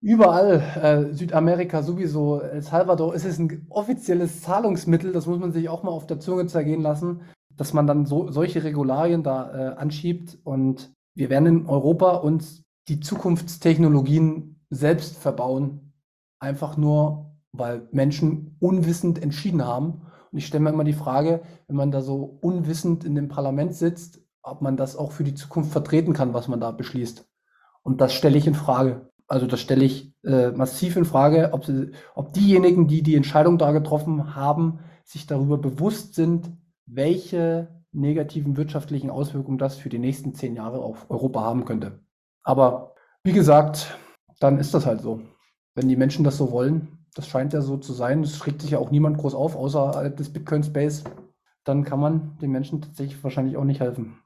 [0.00, 5.68] überall, äh, Südamerika sowieso, El Salvador, ist es ein offizielles Zahlungsmittel, das muss man sich
[5.68, 7.22] auch mal auf der Zunge zergehen lassen,
[7.56, 10.38] dass man dann so, solche Regularien da äh, anschiebt.
[10.44, 15.92] Und wir werden in Europa uns die Zukunftstechnologien selbst verbauen,
[16.38, 20.02] einfach nur, weil Menschen unwissend entschieden haben.
[20.30, 23.74] Und ich stelle mir immer die Frage, wenn man da so unwissend in dem Parlament
[23.74, 27.26] sitzt, ob man das auch für die Zukunft vertreten kann, was man da beschließt.
[27.82, 29.10] Und das stelle ich in Frage.
[29.28, 33.58] Also das stelle ich äh, massiv in Frage, ob, sie, ob diejenigen, die die Entscheidung
[33.58, 36.50] da getroffen haben, sich darüber bewusst sind,
[36.86, 42.00] welche negativen wirtschaftlichen Auswirkungen das für die nächsten zehn Jahre auf Europa haben könnte.
[42.42, 43.98] Aber wie gesagt,
[44.38, 45.20] dann ist das halt so.
[45.74, 48.72] Wenn die Menschen das so wollen, das scheint ja so zu sein, es schreckt sich
[48.72, 51.04] ja auch niemand groß auf, außer des Bitcoin-Space,
[51.64, 54.18] dann kann man den Menschen tatsächlich wahrscheinlich auch nicht helfen.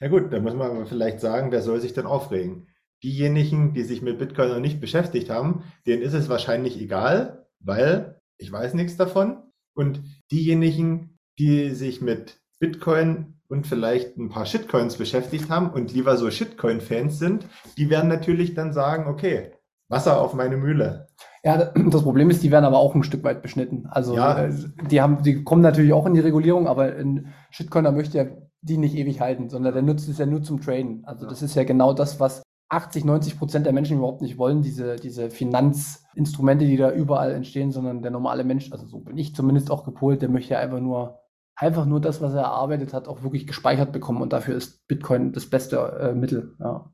[0.00, 2.68] Ja gut, da muss man aber vielleicht sagen, wer soll sich denn aufregen?
[3.04, 8.20] Diejenigen, die sich mit Bitcoin noch nicht beschäftigt haben, denen ist es wahrscheinlich egal, weil
[8.38, 9.42] ich weiß nichts davon.
[9.76, 16.16] Und diejenigen, die sich mit Bitcoin und vielleicht ein paar Shitcoins beschäftigt haben und lieber
[16.16, 19.52] so Shitcoin-Fans sind, die werden natürlich dann sagen, okay,
[19.88, 21.08] Wasser auf meine Mühle.
[21.44, 23.86] Ja, das Problem ist, die werden aber auch ein Stück weit beschnitten.
[23.86, 24.46] Also ja.
[24.46, 24.54] Äh,
[24.90, 28.26] die haben, die kommen natürlich auch in die Regulierung, aber ein Shitcoiner möchte ja
[28.62, 31.04] die nicht ewig halten, sondern der nutzt es ja nur zum Traden.
[31.04, 31.30] Also ja.
[31.30, 34.96] das ist ja genau das, was 80, 90 Prozent der Menschen überhaupt nicht wollen, diese,
[34.96, 39.70] diese Finanzinstrumente, die da überall entstehen, sondern der normale Mensch, also so bin ich zumindest
[39.70, 41.20] auch gepolt, der möchte ja einfach nur
[41.56, 44.22] einfach nur das, was er erarbeitet hat, auch wirklich gespeichert bekommen.
[44.22, 46.56] Und dafür ist Bitcoin das beste äh, Mittel.
[46.58, 46.92] Ja.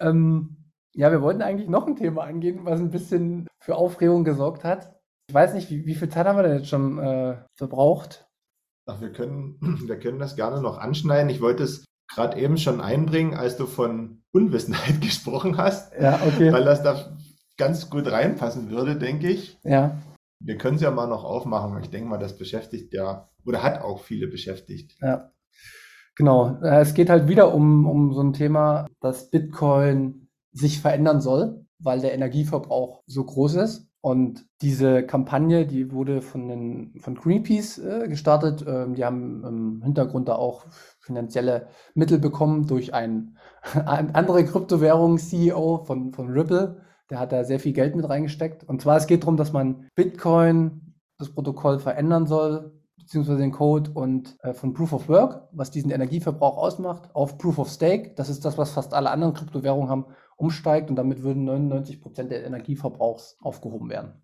[0.00, 4.64] Ähm, ja, wir wollten eigentlich noch ein Thema angehen, was ein bisschen für Aufregung gesorgt
[4.64, 4.96] hat.
[5.28, 8.28] Ich weiß nicht, wie, wie viel Zeit haben wir denn jetzt schon äh, verbraucht?
[8.86, 11.30] Ach, wir können, wir können das gerne noch anschneiden.
[11.30, 15.92] Ich wollte es gerade eben schon einbringen, als du von Unwissenheit gesprochen hast.
[16.00, 16.52] Ja, okay.
[16.52, 17.16] Weil das da
[17.56, 19.58] ganz gut reinpassen würde, denke ich.
[19.62, 19.98] Ja.
[20.42, 21.78] Wir können es ja mal noch aufmachen.
[21.82, 24.96] Ich denke mal, das beschäftigt ja oder hat auch viele beschäftigt.
[25.00, 25.30] Ja.
[26.16, 26.58] Genau.
[26.62, 31.64] Äh, es geht halt wieder um, um so ein Thema, dass Bitcoin sich verändern soll,
[31.78, 33.88] weil der Energieverbrauch so groß ist.
[34.02, 38.64] Und diese Kampagne, die wurde von, den, von Greenpeace äh, gestartet.
[38.66, 40.64] Ähm, die haben im Hintergrund da auch
[41.10, 43.36] finanzielle Mittel bekommen durch einen,
[43.84, 46.82] andere Kryptowährung-CEO von, von Ripple.
[47.10, 48.62] Der hat da sehr viel Geld mit reingesteckt.
[48.64, 53.90] Und zwar, es geht darum, dass man Bitcoin, das Protokoll verändern soll, beziehungsweise den Code
[53.90, 58.14] und äh, von Proof of Work, was diesen Energieverbrauch ausmacht, auf Proof of Stake.
[58.14, 62.30] Das ist das, was fast alle anderen Kryptowährungen haben, umsteigt und damit würden 99 Prozent
[62.30, 64.22] der Energieverbrauchs aufgehoben werden.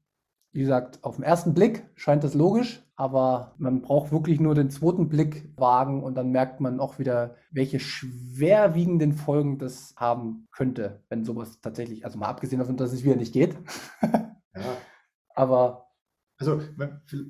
[0.56, 4.70] Wie gesagt, auf den ersten Blick scheint das logisch, aber man braucht wirklich nur den
[4.70, 11.04] zweiten Blick wagen und dann merkt man auch wieder, welche schwerwiegenden Folgen das haben könnte,
[11.10, 13.54] wenn sowas tatsächlich, also mal abgesehen davon, dass es wieder nicht geht.
[14.02, 14.36] ja.
[15.34, 15.90] Aber
[16.38, 16.62] Also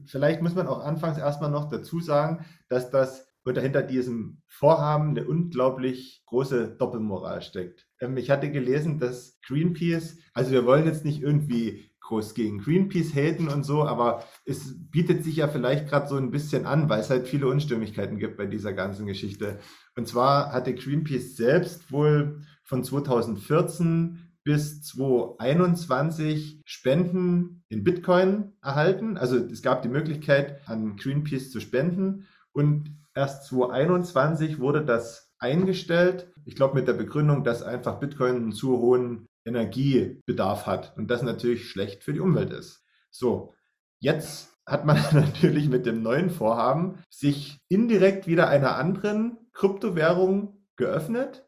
[0.05, 5.11] vielleicht muss man auch anfangs erstmal noch dazu sagen, dass das und hinter diesem Vorhaben
[5.11, 7.89] eine unglaublich große Doppelmoral steckt.
[8.01, 13.15] Ähm, ich hatte gelesen, dass Greenpeace, also wir wollen jetzt nicht irgendwie groß gegen Greenpeace
[13.15, 17.01] haten und so, aber es bietet sich ja vielleicht gerade so ein bisschen an, weil
[17.01, 19.59] es halt viele Unstimmigkeiten gibt bei dieser ganzen Geschichte.
[19.97, 29.17] Und zwar hatte Greenpeace selbst wohl von 2014 bis 2021 Spenden in Bitcoin erhalten.
[29.17, 36.33] Also es gab die Möglichkeit, an Greenpeace zu spenden und erst 2021 wurde das eingestellt.
[36.45, 41.23] Ich glaube mit der Begründung, dass einfach Bitcoin einen zu hohen Energiebedarf hat und das
[41.23, 42.85] natürlich schlecht für die Umwelt ist.
[43.11, 43.55] So,
[43.99, 51.45] jetzt hat man natürlich mit dem neuen Vorhaben sich indirekt wieder einer anderen Kryptowährung geöffnet.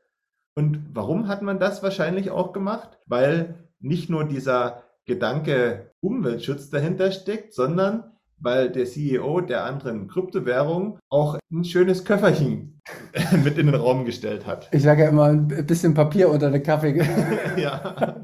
[0.54, 2.98] Und warum hat man das wahrscheinlich auch gemacht?
[3.06, 10.98] Weil nicht nur dieser Gedanke Umweltschutz dahinter steckt, sondern weil der CEO der anderen Kryptowährung
[11.08, 12.77] auch ein schönes Köfferchen
[13.44, 14.68] mit in den Raum gestellt hat.
[14.72, 16.96] Ich sage ja immer ein bisschen Papier unter den Kaffee.
[17.56, 18.16] ja.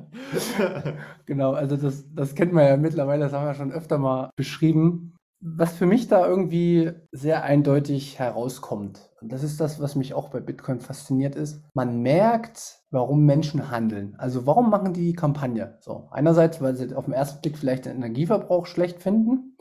[1.27, 5.15] genau, also das, das kennt man ja mittlerweile, das haben wir schon öfter mal beschrieben.
[5.41, 10.31] Was für mich da irgendwie sehr eindeutig herauskommt, und das ist das, was mich auch
[10.31, 14.15] bei Bitcoin fasziniert ist, man merkt, warum Menschen handeln.
[14.17, 15.77] Also warum machen die die Kampagne?
[15.81, 19.54] So, einerseits, weil sie auf den ersten Blick vielleicht den Energieverbrauch schlecht finden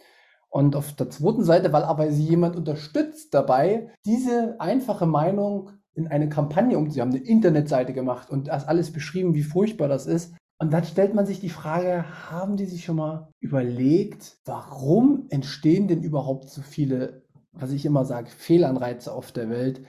[0.53, 6.07] und auf der zweiten Seite, weil aber sie jemand unterstützt dabei, diese einfache Meinung in
[6.07, 6.91] eine Kampagne um.
[6.91, 10.35] Sie haben eine Internetseite gemacht und das alles beschrieben, wie furchtbar das ist.
[10.59, 15.87] Und dann stellt man sich die Frage, haben die sich schon mal überlegt, warum entstehen
[15.87, 19.81] denn überhaupt so viele, was ich immer sage, Fehlanreize auf der Welt?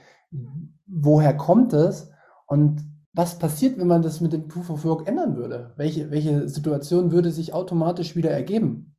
[0.87, 2.11] Woher kommt es?
[2.47, 2.81] Und
[3.13, 5.75] was passiert, wenn man das mit dem Proof of Work ändern würde?
[5.77, 8.97] Welche, welche Situation würde sich automatisch wieder ergeben?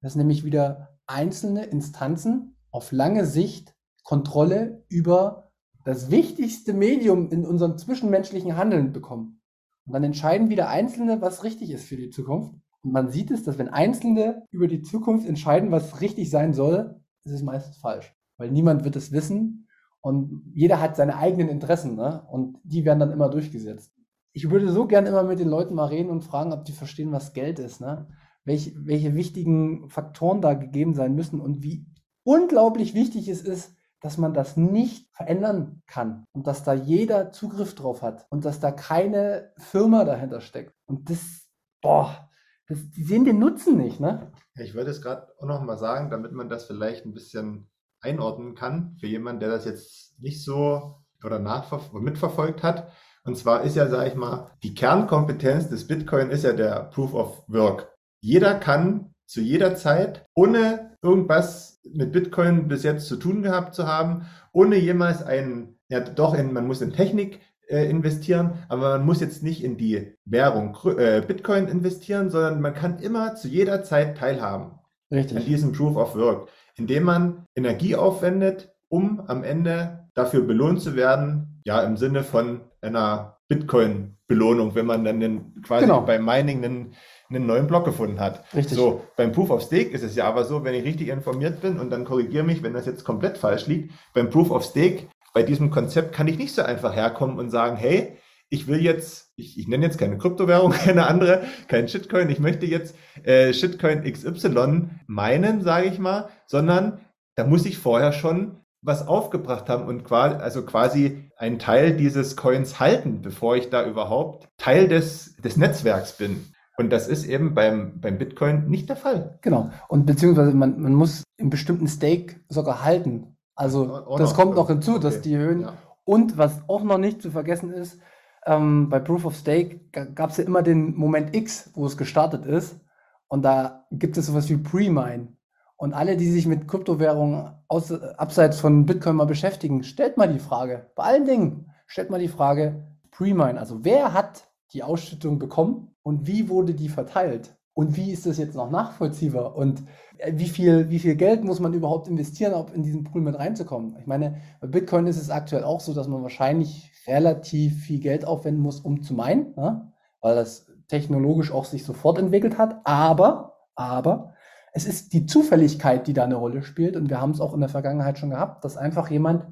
[0.00, 5.50] Das ist nämlich wieder einzelne Instanzen auf lange Sicht Kontrolle über
[5.84, 9.40] das wichtigste Medium in unserem zwischenmenschlichen Handeln bekommen.
[9.86, 12.54] Und dann entscheiden wieder Einzelne, was richtig ist für die Zukunft.
[12.82, 17.00] Und man sieht es, dass wenn Einzelne über die Zukunft entscheiden, was richtig sein soll,
[17.24, 18.14] ist es meistens falsch.
[18.38, 19.68] Weil niemand wird es wissen
[20.00, 22.26] und jeder hat seine eigenen Interessen ne?
[22.30, 23.92] und die werden dann immer durchgesetzt.
[24.32, 27.12] Ich würde so gern immer mit den Leuten mal reden und fragen, ob die verstehen,
[27.12, 27.80] was Geld ist.
[27.80, 28.08] Ne?
[28.44, 31.86] Welche, welche wichtigen Faktoren da gegeben sein müssen und wie
[32.24, 37.74] unglaublich wichtig es ist, dass man das nicht verändern kann und dass da jeder Zugriff
[37.74, 40.74] drauf hat und dass da keine Firma dahinter steckt.
[40.86, 41.48] Und das,
[41.80, 42.28] boah,
[42.66, 44.32] das, die sehen den Nutzen nicht, ne?
[44.56, 48.56] Ich würde es gerade auch noch mal sagen, damit man das vielleicht ein bisschen einordnen
[48.56, 52.90] kann für jemanden, der das jetzt nicht so oder mitverfolgt hat.
[53.24, 57.14] Und zwar ist ja, sage ich mal, die Kernkompetenz des Bitcoin ist ja der Proof
[57.14, 57.91] of Work.
[58.22, 63.86] Jeder kann zu jeder Zeit, ohne irgendwas mit Bitcoin bis jetzt zu tun gehabt zu
[63.86, 69.06] haben, ohne jemals einen, ja doch, in, man muss in Technik äh, investieren, aber man
[69.06, 73.82] muss jetzt nicht in die Währung äh, Bitcoin investieren, sondern man kann immer zu jeder
[73.82, 74.78] Zeit teilhaben
[75.10, 75.38] Richtig.
[75.38, 80.94] an diesem Proof of Work, indem man Energie aufwendet, um am Ende dafür belohnt zu
[80.94, 86.02] werden, ja, im Sinne von einer Bitcoin-Belohnung, wenn man dann den, quasi genau.
[86.02, 86.94] beim Mining einen
[87.34, 88.44] einen neuen Block gefunden hat.
[88.54, 88.76] Richtig.
[88.76, 91.78] So, beim Proof of Stake ist es ja aber so, wenn ich richtig informiert bin
[91.78, 95.42] und dann korrigiere mich, wenn das jetzt komplett falsch liegt, beim Proof of Stake, bei
[95.42, 98.16] diesem Konzept kann ich nicht so einfach herkommen und sagen, hey,
[98.50, 102.66] ich will jetzt, ich, ich nenne jetzt keine Kryptowährung, keine andere, kein Shitcoin, ich möchte
[102.66, 107.00] jetzt äh, Shitcoin XY meinen, sage ich mal, sondern
[107.34, 112.36] da muss ich vorher schon was aufgebracht haben und quasi, also quasi einen Teil dieses
[112.36, 116.51] Coins halten, bevor ich da überhaupt Teil des, des Netzwerks bin.
[116.82, 119.38] Und das ist eben beim, beim Bitcoin nicht der Fall.
[119.40, 119.70] Genau.
[119.88, 123.36] Und beziehungsweise man, man muss einen bestimmten Stake sogar halten.
[123.54, 125.02] Also oh, das kommt noch hinzu, okay.
[125.02, 125.62] dass die Höhen.
[125.62, 125.74] Ja.
[126.04, 128.00] Und was auch noch nicht zu vergessen ist,
[128.46, 129.80] ähm, bei Proof of Stake
[130.14, 132.80] gab es ja immer den Moment X, wo es gestartet ist.
[133.28, 135.28] Und da gibt es sowas wie Pre-Mine.
[135.76, 140.38] Und alle, die sich mit Kryptowährungen aus, abseits von Bitcoin mal beschäftigen, stellt mal die
[140.38, 145.94] Frage, bei allen Dingen, stellt mal die Frage, Pre-Mine, also wer hat die Ausschüttung bekommen
[146.02, 147.56] und wie wurde die verteilt?
[147.74, 149.56] Und wie ist das jetzt noch nachvollziehbar?
[149.56, 149.82] Und
[150.18, 153.38] äh, wie viel, wie viel Geld muss man überhaupt investieren, um in diesen Pool mit
[153.38, 153.96] reinzukommen?
[153.98, 158.26] Ich meine, bei Bitcoin ist es aktuell auch so, dass man wahrscheinlich relativ viel Geld
[158.26, 159.90] aufwenden muss, um zu meinen, ne?
[160.20, 162.80] weil das technologisch auch sich sofort entwickelt hat.
[162.84, 164.34] Aber, aber,
[164.74, 166.96] es ist die Zufälligkeit, die da eine Rolle spielt.
[166.96, 169.46] Und wir haben es auch in der Vergangenheit schon gehabt, dass einfach jemand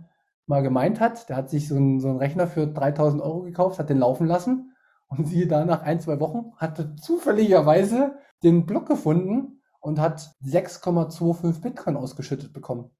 [0.46, 3.78] mal gemeint hat, der hat sich so einen, so einen Rechner für 3000 Euro gekauft,
[3.78, 4.69] hat den laufen lassen
[5.10, 11.60] und siehe da, nach ein, zwei Wochen hatte zufälligerweise den Block gefunden und hat 6,25
[11.60, 12.90] Bitcoin ausgeschüttet bekommen.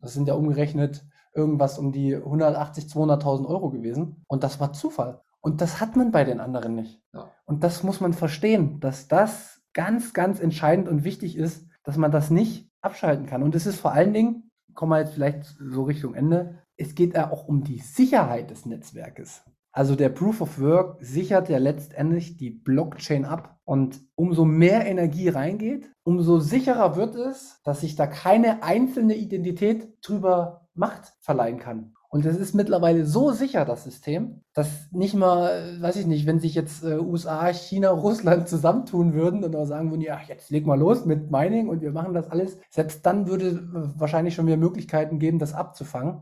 [0.00, 4.24] Das sind ja umgerechnet irgendwas um die 180, 200.000 Euro gewesen.
[4.26, 5.22] Und das war Zufall.
[5.40, 7.00] Und das hat man bei den anderen nicht.
[7.14, 7.30] Ja.
[7.44, 12.10] Und das muss man verstehen, dass das ganz, ganz entscheidend und wichtig ist, dass man
[12.10, 13.42] das nicht abschalten kann.
[13.42, 17.14] Und es ist vor allen Dingen, kommen wir jetzt vielleicht so Richtung Ende, es geht
[17.14, 19.44] ja auch um die Sicherheit des Netzwerkes.
[19.72, 23.58] Also der Proof of Work sichert ja letztendlich die Blockchain ab.
[23.64, 29.88] Und umso mehr Energie reingeht, umso sicherer wird es, dass sich da keine einzelne Identität
[30.02, 31.94] drüber Macht verleihen kann.
[32.08, 36.40] Und es ist mittlerweile so sicher, das System, dass nicht mal, weiß ich nicht, wenn
[36.40, 40.66] sich jetzt äh, USA, China, Russland zusammentun würden und auch sagen würden, ja, jetzt leg
[40.66, 44.46] mal los mit Mining und wir machen das alles, selbst dann würde äh, wahrscheinlich schon
[44.46, 46.20] wieder Möglichkeiten geben, das abzufangen.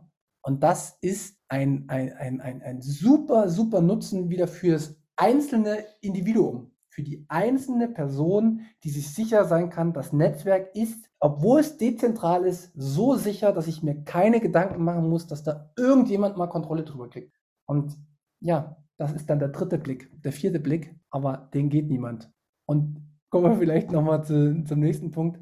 [0.50, 6.72] Und das ist ein, ein, ein, ein, ein super, super Nutzen wieder fürs einzelne Individuum,
[6.88, 12.46] für die einzelne Person, die sich sicher sein kann, das Netzwerk ist, obwohl es dezentral
[12.46, 16.82] ist, so sicher, dass ich mir keine Gedanken machen muss, dass da irgendjemand mal Kontrolle
[16.82, 17.32] drüber kriegt.
[17.68, 17.96] Und
[18.40, 22.28] ja, das ist dann der dritte Blick, der vierte Blick, aber den geht niemand.
[22.66, 25.38] Und kommen wir vielleicht nochmal zu, zum nächsten Punkt.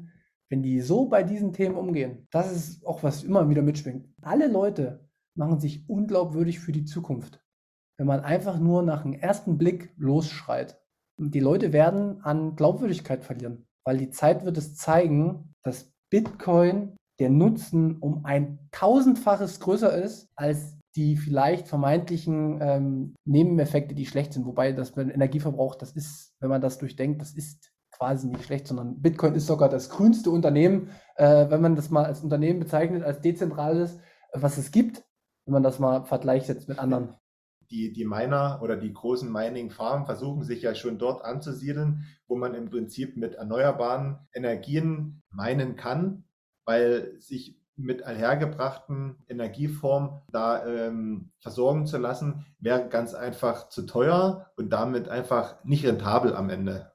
[0.49, 4.07] Wenn die so bei diesen Themen umgehen, das ist auch was immer wieder mitschwingt.
[4.21, 7.43] Alle Leute machen sich unglaubwürdig für die Zukunft.
[7.97, 10.81] Wenn man einfach nur nach dem ersten Blick losschreit.
[11.19, 16.95] Und die Leute werden an Glaubwürdigkeit verlieren, weil die Zeit wird es zeigen, dass Bitcoin
[17.19, 24.33] der Nutzen um ein tausendfaches größer ist als die vielleicht vermeintlichen ähm, Nebeneffekte, die schlecht
[24.33, 24.45] sind.
[24.45, 28.67] Wobei das mit Energieverbrauch, das ist, wenn man das durchdenkt, das ist quasi nicht schlecht,
[28.67, 33.03] sondern Bitcoin ist sogar das grünste Unternehmen, äh, wenn man das mal als Unternehmen bezeichnet,
[33.03, 33.99] als dezentrales,
[34.33, 35.03] was es gibt,
[35.45, 37.15] wenn man das mal vergleicht jetzt mit anderen.
[37.69, 42.55] Die, die Miner oder die großen Mining-Farmen versuchen sich ja schon dort anzusiedeln, wo man
[42.55, 46.23] im Prinzip mit erneuerbaren Energien meinen kann,
[46.65, 54.51] weil sich mit einhergebrachten Energieformen da ähm, versorgen zu lassen, wäre ganz einfach zu teuer
[54.57, 56.91] und damit einfach nicht rentabel am Ende.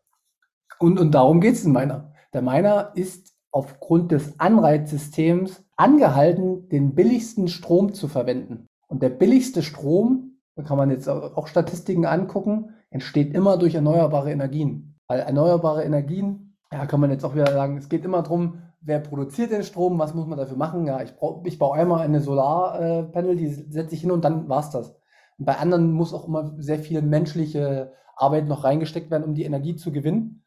[0.79, 2.13] Und, und darum geht es in Miner.
[2.33, 8.69] Der Miner ist aufgrund des Anreizsystems angehalten, den billigsten Strom zu verwenden.
[8.89, 14.33] Und der billigste Strom, da kann man jetzt auch Statistiken angucken, entsteht immer durch erneuerbare
[14.33, 14.99] Energien.
[15.07, 19.01] Weil erneuerbare Energien, ja, kann man jetzt auch wieder sagen, es geht immer darum, wer
[19.01, 20.87] produziert den Strom, was muss man dafür machen.
[20.87, 24.71] Ja, ich, brauch, ich baue einmal eine Solarpanel, die setze ich hin und dann war's
[24.71, 24.97] das.
[25.39, 29.45] Und bei anderen muss auch immer sehr viel menschliche Arbeit noch reingesteckt werden, um die
[29.45, 30.44] Energie zu gewinnen.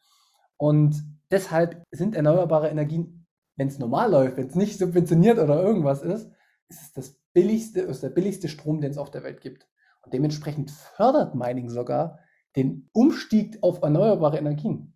[0.58, 6.02] Und deshalb sind erneuerbare Energien, wenn es normal läuft, wenn es nicht subventioniert oder irgendwas
[6.02, 6.32] ist,
[6.70, 9.67] ist es das billigste, ist der billigste Strom, den es auf der Welt gibt.
[10.02, 12.20] Und dementsprechend fördert Mining sogar
[12.56, 14.93] den Umstieg auf erneuerbare Energien.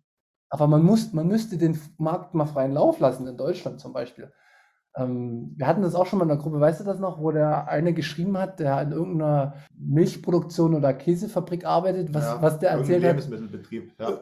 [0.48, 4.32] Aber man, muss, man müsste den Markt mal freien Lauf lassen, in Deutschland zum Beispiel.
[4.94, 7.30] Ähm, wir hatten das auch schon mal in der Gruppe, weißt du das noch, wo
[7.30, 12.70] der eine geschrieben hat, der in irgendeiner Milchproduktion oder Käsefabrik arbeitet, was, ja, was der
[12.70, 13.12] erzählt hat.
[13.12, 14.20] Lebensmittelbetrieb, ja.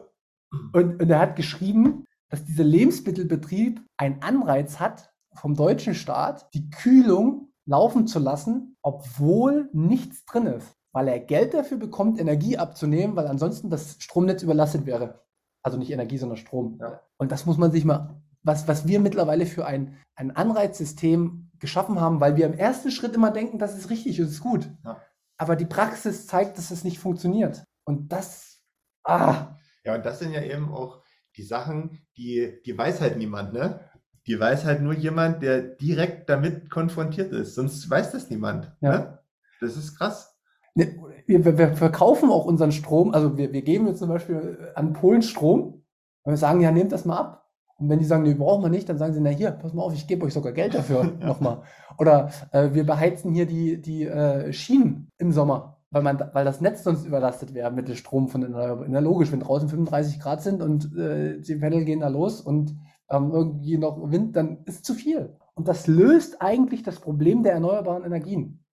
[0.73, 6.69] Und, und er hat geschrieben, dass dieser Lebensmittelbetrieb einen Anreiz hat, vom deutschen Staat die
[6.69, 10.75] Kühlung laufen zu lassen, obwohl nichts drin ist.
[10.93, 15.21] Weil er Geld dafür bekommt, Energie abzunehmen, weil ansonsten das Stromnetz überlastet wäre.
[15.63, 16.79] Also nicht Energie, sondern Strom.
[16.81, 17.01] Ja.
[17.17, 22.01] Und das muss man sich mal, was, was wir mittlerweile für ein, ein Anreizsystem geschaffen
[22.01, 24.69] haben, weil wir im ersten Schritt immer denken, das ist richtig, das ist gut.
[24.83, 25.01] Ja.
[25.37, 27.63] Aber die Praxis zeigt, dass es nicht funktioniert.
[27.85, 28.61] Und das,
[29.05, 31.01] ah, ja, und das sind ja eben auch
[31.37, 33.79] die Sachen, die, die weiß halt niemand, ne?
[34.27, 37.55] Die weiß halt nur jemand, der direkt damit konfrontiert ist.
[37.55, 38.71] Sonst weiß das niemand.
[38.79, 38.91] Ja.
[38.91, 39.19] Ne?
[39.61, 40.37] Das ist krass.
[40.75, 44.93] Ne, wir, wir, verkaufen auch unseren Strom, also wir, wir geben jetzt zum Beispiel an
[44.93, 45.83] Polen Strom
[46.23, 47.49] und wir sagen, ja, nehmt das mal ab.
[47.77, 49.81] Und wenn die sagen, nee, brauchen wir nicht, dann sagen sie, na hier, pass mal
[49.81, 51.27] auf, ich gebe euch sogar Geld dafür ja.
[51.27, 51.63] nochmal.
[51.97, 56.61] Oder äh, wir beheizen hier die, die äh, Schienen im Sommer weil, man, weil das
[56.61, 58.91] Netz sonst überlastet wäre mit dem Strom von Erneuerbaren.
[58.91, 62.75] Na logisch, wenn draußen 35 Grad sind und äh, die Panel gehen da los und
[63.09, 65.37] ähm, irgendwie noch Wind, dann ist zu viel.
[65.53, 68.63] Und das löst eigentlich das Problem der erneuerbaren Energien.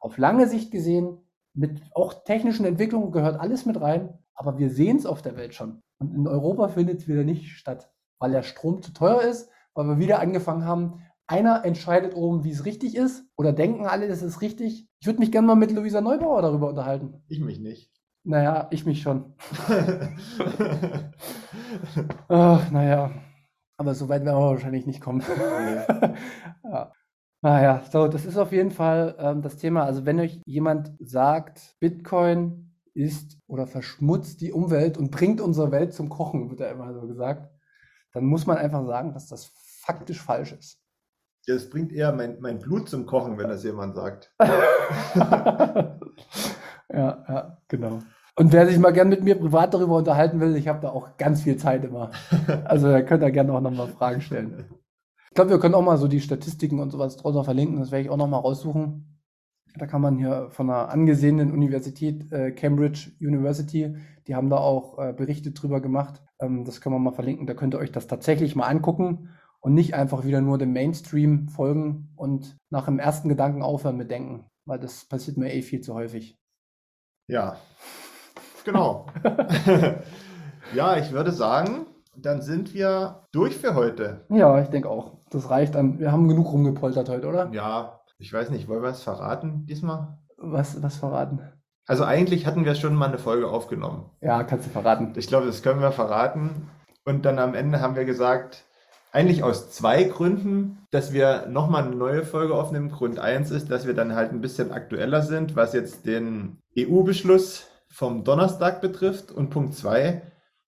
[0.00, 1.18] Auf lange Sicht gesehen,
[1.54, 5.54] mit auch technischen Entwicklungen gehört alles mit rein, aber wir sehen es auf der Welt
[5.54, 5.82] schon.
[5.98, 9.86] Und in Europa findet es wieder nicht statt, weil der Strom zu teuer ist, weil
[9.86, 14.22] wir wieder angefangen haben, einer entscheidet oben, wie es richtig ist, oder denken alle, das
[14.22, 14.88] ist richtig.
[15.00, 17.22] Ich würde mich gerne mal mit Luisa Neubauer darüber unterhalten.
[17.28, 17.90] Ich mich nicht.
[18.24, 19.34] Naja, ich mich schon.
[22.28, 23.10] Ach, naja.
[23.76, 25.22] Aber so weit werden wir wahrscheinlich nicht kommen.
[26.64, 26.92] ja.
[27.42, 29.84] Naja, so, das ist auf jeden Fall ähm, das Thema.
[29.84, 35.92] Also, wenn euch jemand sagt, Bitcoin ist oder verschmutzt die Umwelt und bringt unsere Welt
[35.92, 37.48] zum Kochen, wird ja immer so gesagt,
[38.12, 40.80] dann muss man einfach sagen, dass das faktisch falsch ist.
[41.46, 44.34] Das bringt eher mein, mein Blut zum Kochen, wenn das jemand sagt.
[44.40, 45.96] ja,
[46.90, 48.00] ja, genau.
[48.34, 51.16] Und wer sich mal gern mit mir privat darüber unterhalten will, ich habe da auch
[51.16, 52.10] ganz viel Zeit immer.
[52.64, 54.64] Also da könnt ihr gerne auch nochmal Fragen stellen.
[55.28, 57.78] Ich glaube, wir können auch mal so die Statistiken und sowas drunter verlinken.
[57.78, 59.22] Das werde ich auch nochmal raussuchen.
[59.78, 63.94] Da kann man hier von einer angesehenen Universität, äh, Cambridge University,
[64.26, 66.22] die haben da auch äh, Berichte drüber gemacht.
[66.40, 67.46] Ähm, das können wir mal verlinken.
[67.46, 69.28] Da könnt ihr euch das tatsächlich mal angucken
[69.66, 74.12] und nicht einfach wieder nur dem Mainstream folgen und nach dem ersten Gedanken aufhören mit
[74.12, 76.38] Denken, weil das passiert mir eh viel zu häufig.
[77.26, 77.56] Ja,
[78.64, 79.06] genau.
[80.72, 84.24] ja, ich würde sagen, dann sind wir durch für heute.
[84.28, 85.18] Ja, ich denke auch.
[85.30, 85.98] Das reicht dann.
[85.98, 87.50] Wir haben genug rumgepoltert heute, oder?
[87.50, 90.16] Ja, ich weiß nicht, wollen wir es verraten diesmal?
[90.36, 91.40] Was, was verraten?
[91.88, 94.10] Also eigentlich hatten wir schon mal eine Folge aufgenommen.
[94.20, 95.12] Ja, kannst du verraten.
[95.16, 96.68] Ich glaube, das können wir verraten.
[97.04, 98.65] Und dann am Ende haben wir gesagt,
[99.16, 102.90] eigentlich aus zwei Gründen, dass wir nochmal eine neue Folge aufnehmen.
[102.90, 107.66] Grund eins ist, dass wir dann halt ein bisschen aktueller sind, was jetzt den EU-Beschluss
[107.88, 109.32] vom Donnerstag betrifft.
[109.32, 110.20] Und Punkt zwei,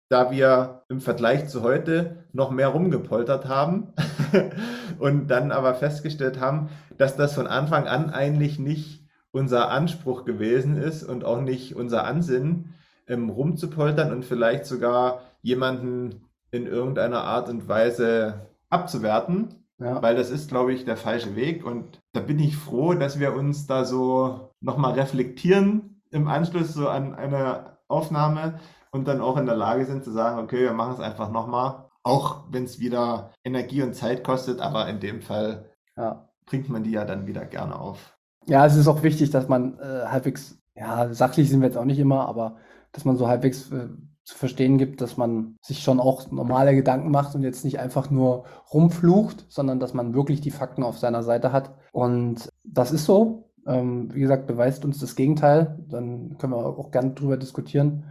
[0.10, 3.94] da wir im Vergleich zu heute noch mehr rumgepoltert haben
[5.00, 6.70] und dann aber festgestellt haben,
[7.00, 12.04] dass das von Anfang an eigentlich nicht unser Anspruch gewesen ist und auch nicht unser
[12.04, 12.76] Ansinnen,
[13.08, 16.25] ähm, rumzupoltern und vielleicht sogar jemanden
[16.56, 19.66] in irgendeiner Art und Weise abzuwerten.
[19.78, 20.02] Ja.
[20.02, 21.66] Weil das ist, glaube ich, der falsche Weg.
[21.66, 26.88] Und da bin ich froh, dass wir uns da so nochmal reflektieren im Anschluss so
[26.88, 28.60] an eine Aufnahme
[28.92, 31.90] und dann auch in der Lage sind zu sagen, okay, wir machen es einfach nochmal.
[32.04, 36.30] Auch wenn es wieder Energie und Zeit kostet, aber in dem Fall ja.
[36.46, 38.18] bringt man die ja dann wieder gerne auf.
[38.48, 41.86] Ja, es ist auch wichtig, dass man äh, halbwegs, ja, sachlich sind wir jetzt auch
[41.86, 42.58] nicht immer, aber
[42.92, 43.90] dass man so halbwegs äh,
[44.26, 48.10] zu verstehen gibt, dass man sich schon auch normale Gedanken macht und jetzt nicht einfach
[48.10, 51.76] nur rumflucht, sondern dass man wirklich die Fakten auf seiner Seite hat.
[51.92, 53.50] Und das ist so.
[53.68, 55.80] Ähm, wie gesagt, beweist uns das Gegenteil.
[55.88, 58.04] Dann können wir auch gerne drüber diskutieren.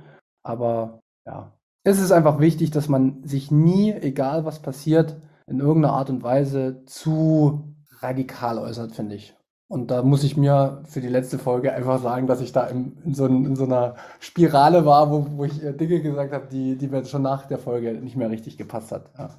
[0.42, 1.52] Aber ja,
[1.82, 6.22] es ist einfach wichtig, dass man sich nie, egal was passiert, in irgendeiner Art und
[6.22, 9.36] Weise zu radikal äußert, finde ich.
[9.74, 12.96] Und da muss ich mir für die letzte Folge einfach sagen, dass ich da in,
[13.04, 16.78] in, so, in so, einer Spirale war, wo, wo ich äh, Dinge gesagt habe, die,
[16.78, 19.10] die mir schon nach der Folge nicht mehr richtig gepasst hat.
[19.18, 19.30] Ja.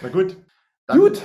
[0.00, 0.36] Na gut.
[0.86, 1.22] Gut.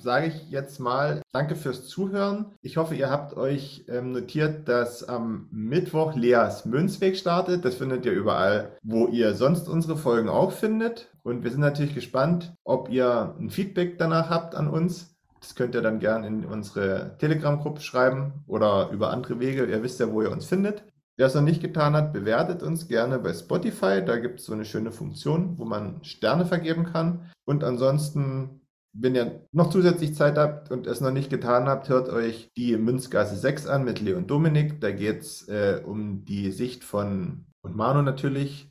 [0.00, 2.46] Sage ich jetzt mal Danke fürs Zuhören.
[2.60, 7.64] Ich hoffe, ihr habt euch ähm, notiert, dass am Mittwoch Leas Münzweg startet.
[7.64, 11.12] Das findet ihr überall, wo ihr sonst unsere Folgen auch findet.
[11.22, 15.15] Und wir sind natürlich gespannt, ob ihr ein Feedback danach habt an uns.
[15.40, 19.64] Das könnt ihr dann gerne in unsere Telegram-Gruppe schreiben oder über andere Wege.
[19.66, 20.84] Ihr wisst ja, wo ihr uns findet.
[21.18, 24.02] Wer es noch nicht getan hat, bewertet uns gerne bei Spotify.
[24.04, 27.30] Da gibt es so eine schöne Funktion, wo man Sterne vergeben kann.
[27.46, 28.60] Und ansonsten,
[28.92, 32.76] wenn ihr noch zusätzlich Zeit habt und es noch nicht getan habt, hört euch die
[32.76, 34.78] Münzgasse 6 an mit Leon Dominik.
[34.82, 38.70] Da geht es äh, um die Sicht von, und Manu natürlich,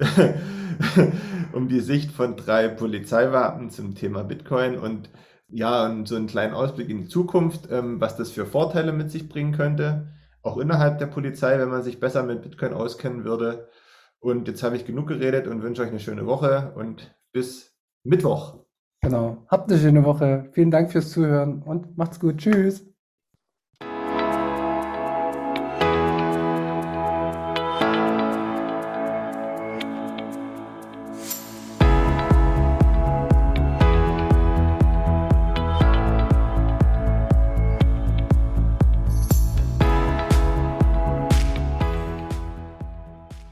[1.52, 4.78] um die Sicht von drei Polizeiwappen zum Thema Bitcoin.
[4.78, 5.10] Und
[5.52, 9.10] ja, und so einen kleinen Ausblick in die Zukunft, ähm, was das für Vorteile mit
[9.10, 10.08] sich bringen könnte,
[10.42, 13.68] auch innerhalb der Polizei, wenn man sich besser mit Bitcoin auskennen würde.
[14.18, 18.64] Und jetzt habe ich genug geredet und wünsche euch eine schöne Woche und bis Mittwoch.
[19.02, 19.44] Genau.
[19.48, 20.48] Habt eine schöne Woche.
[20.52, 22.38] Vielen Dank fürs Zuhören und macht's gut.
[22.38, 22.91] Tschüss.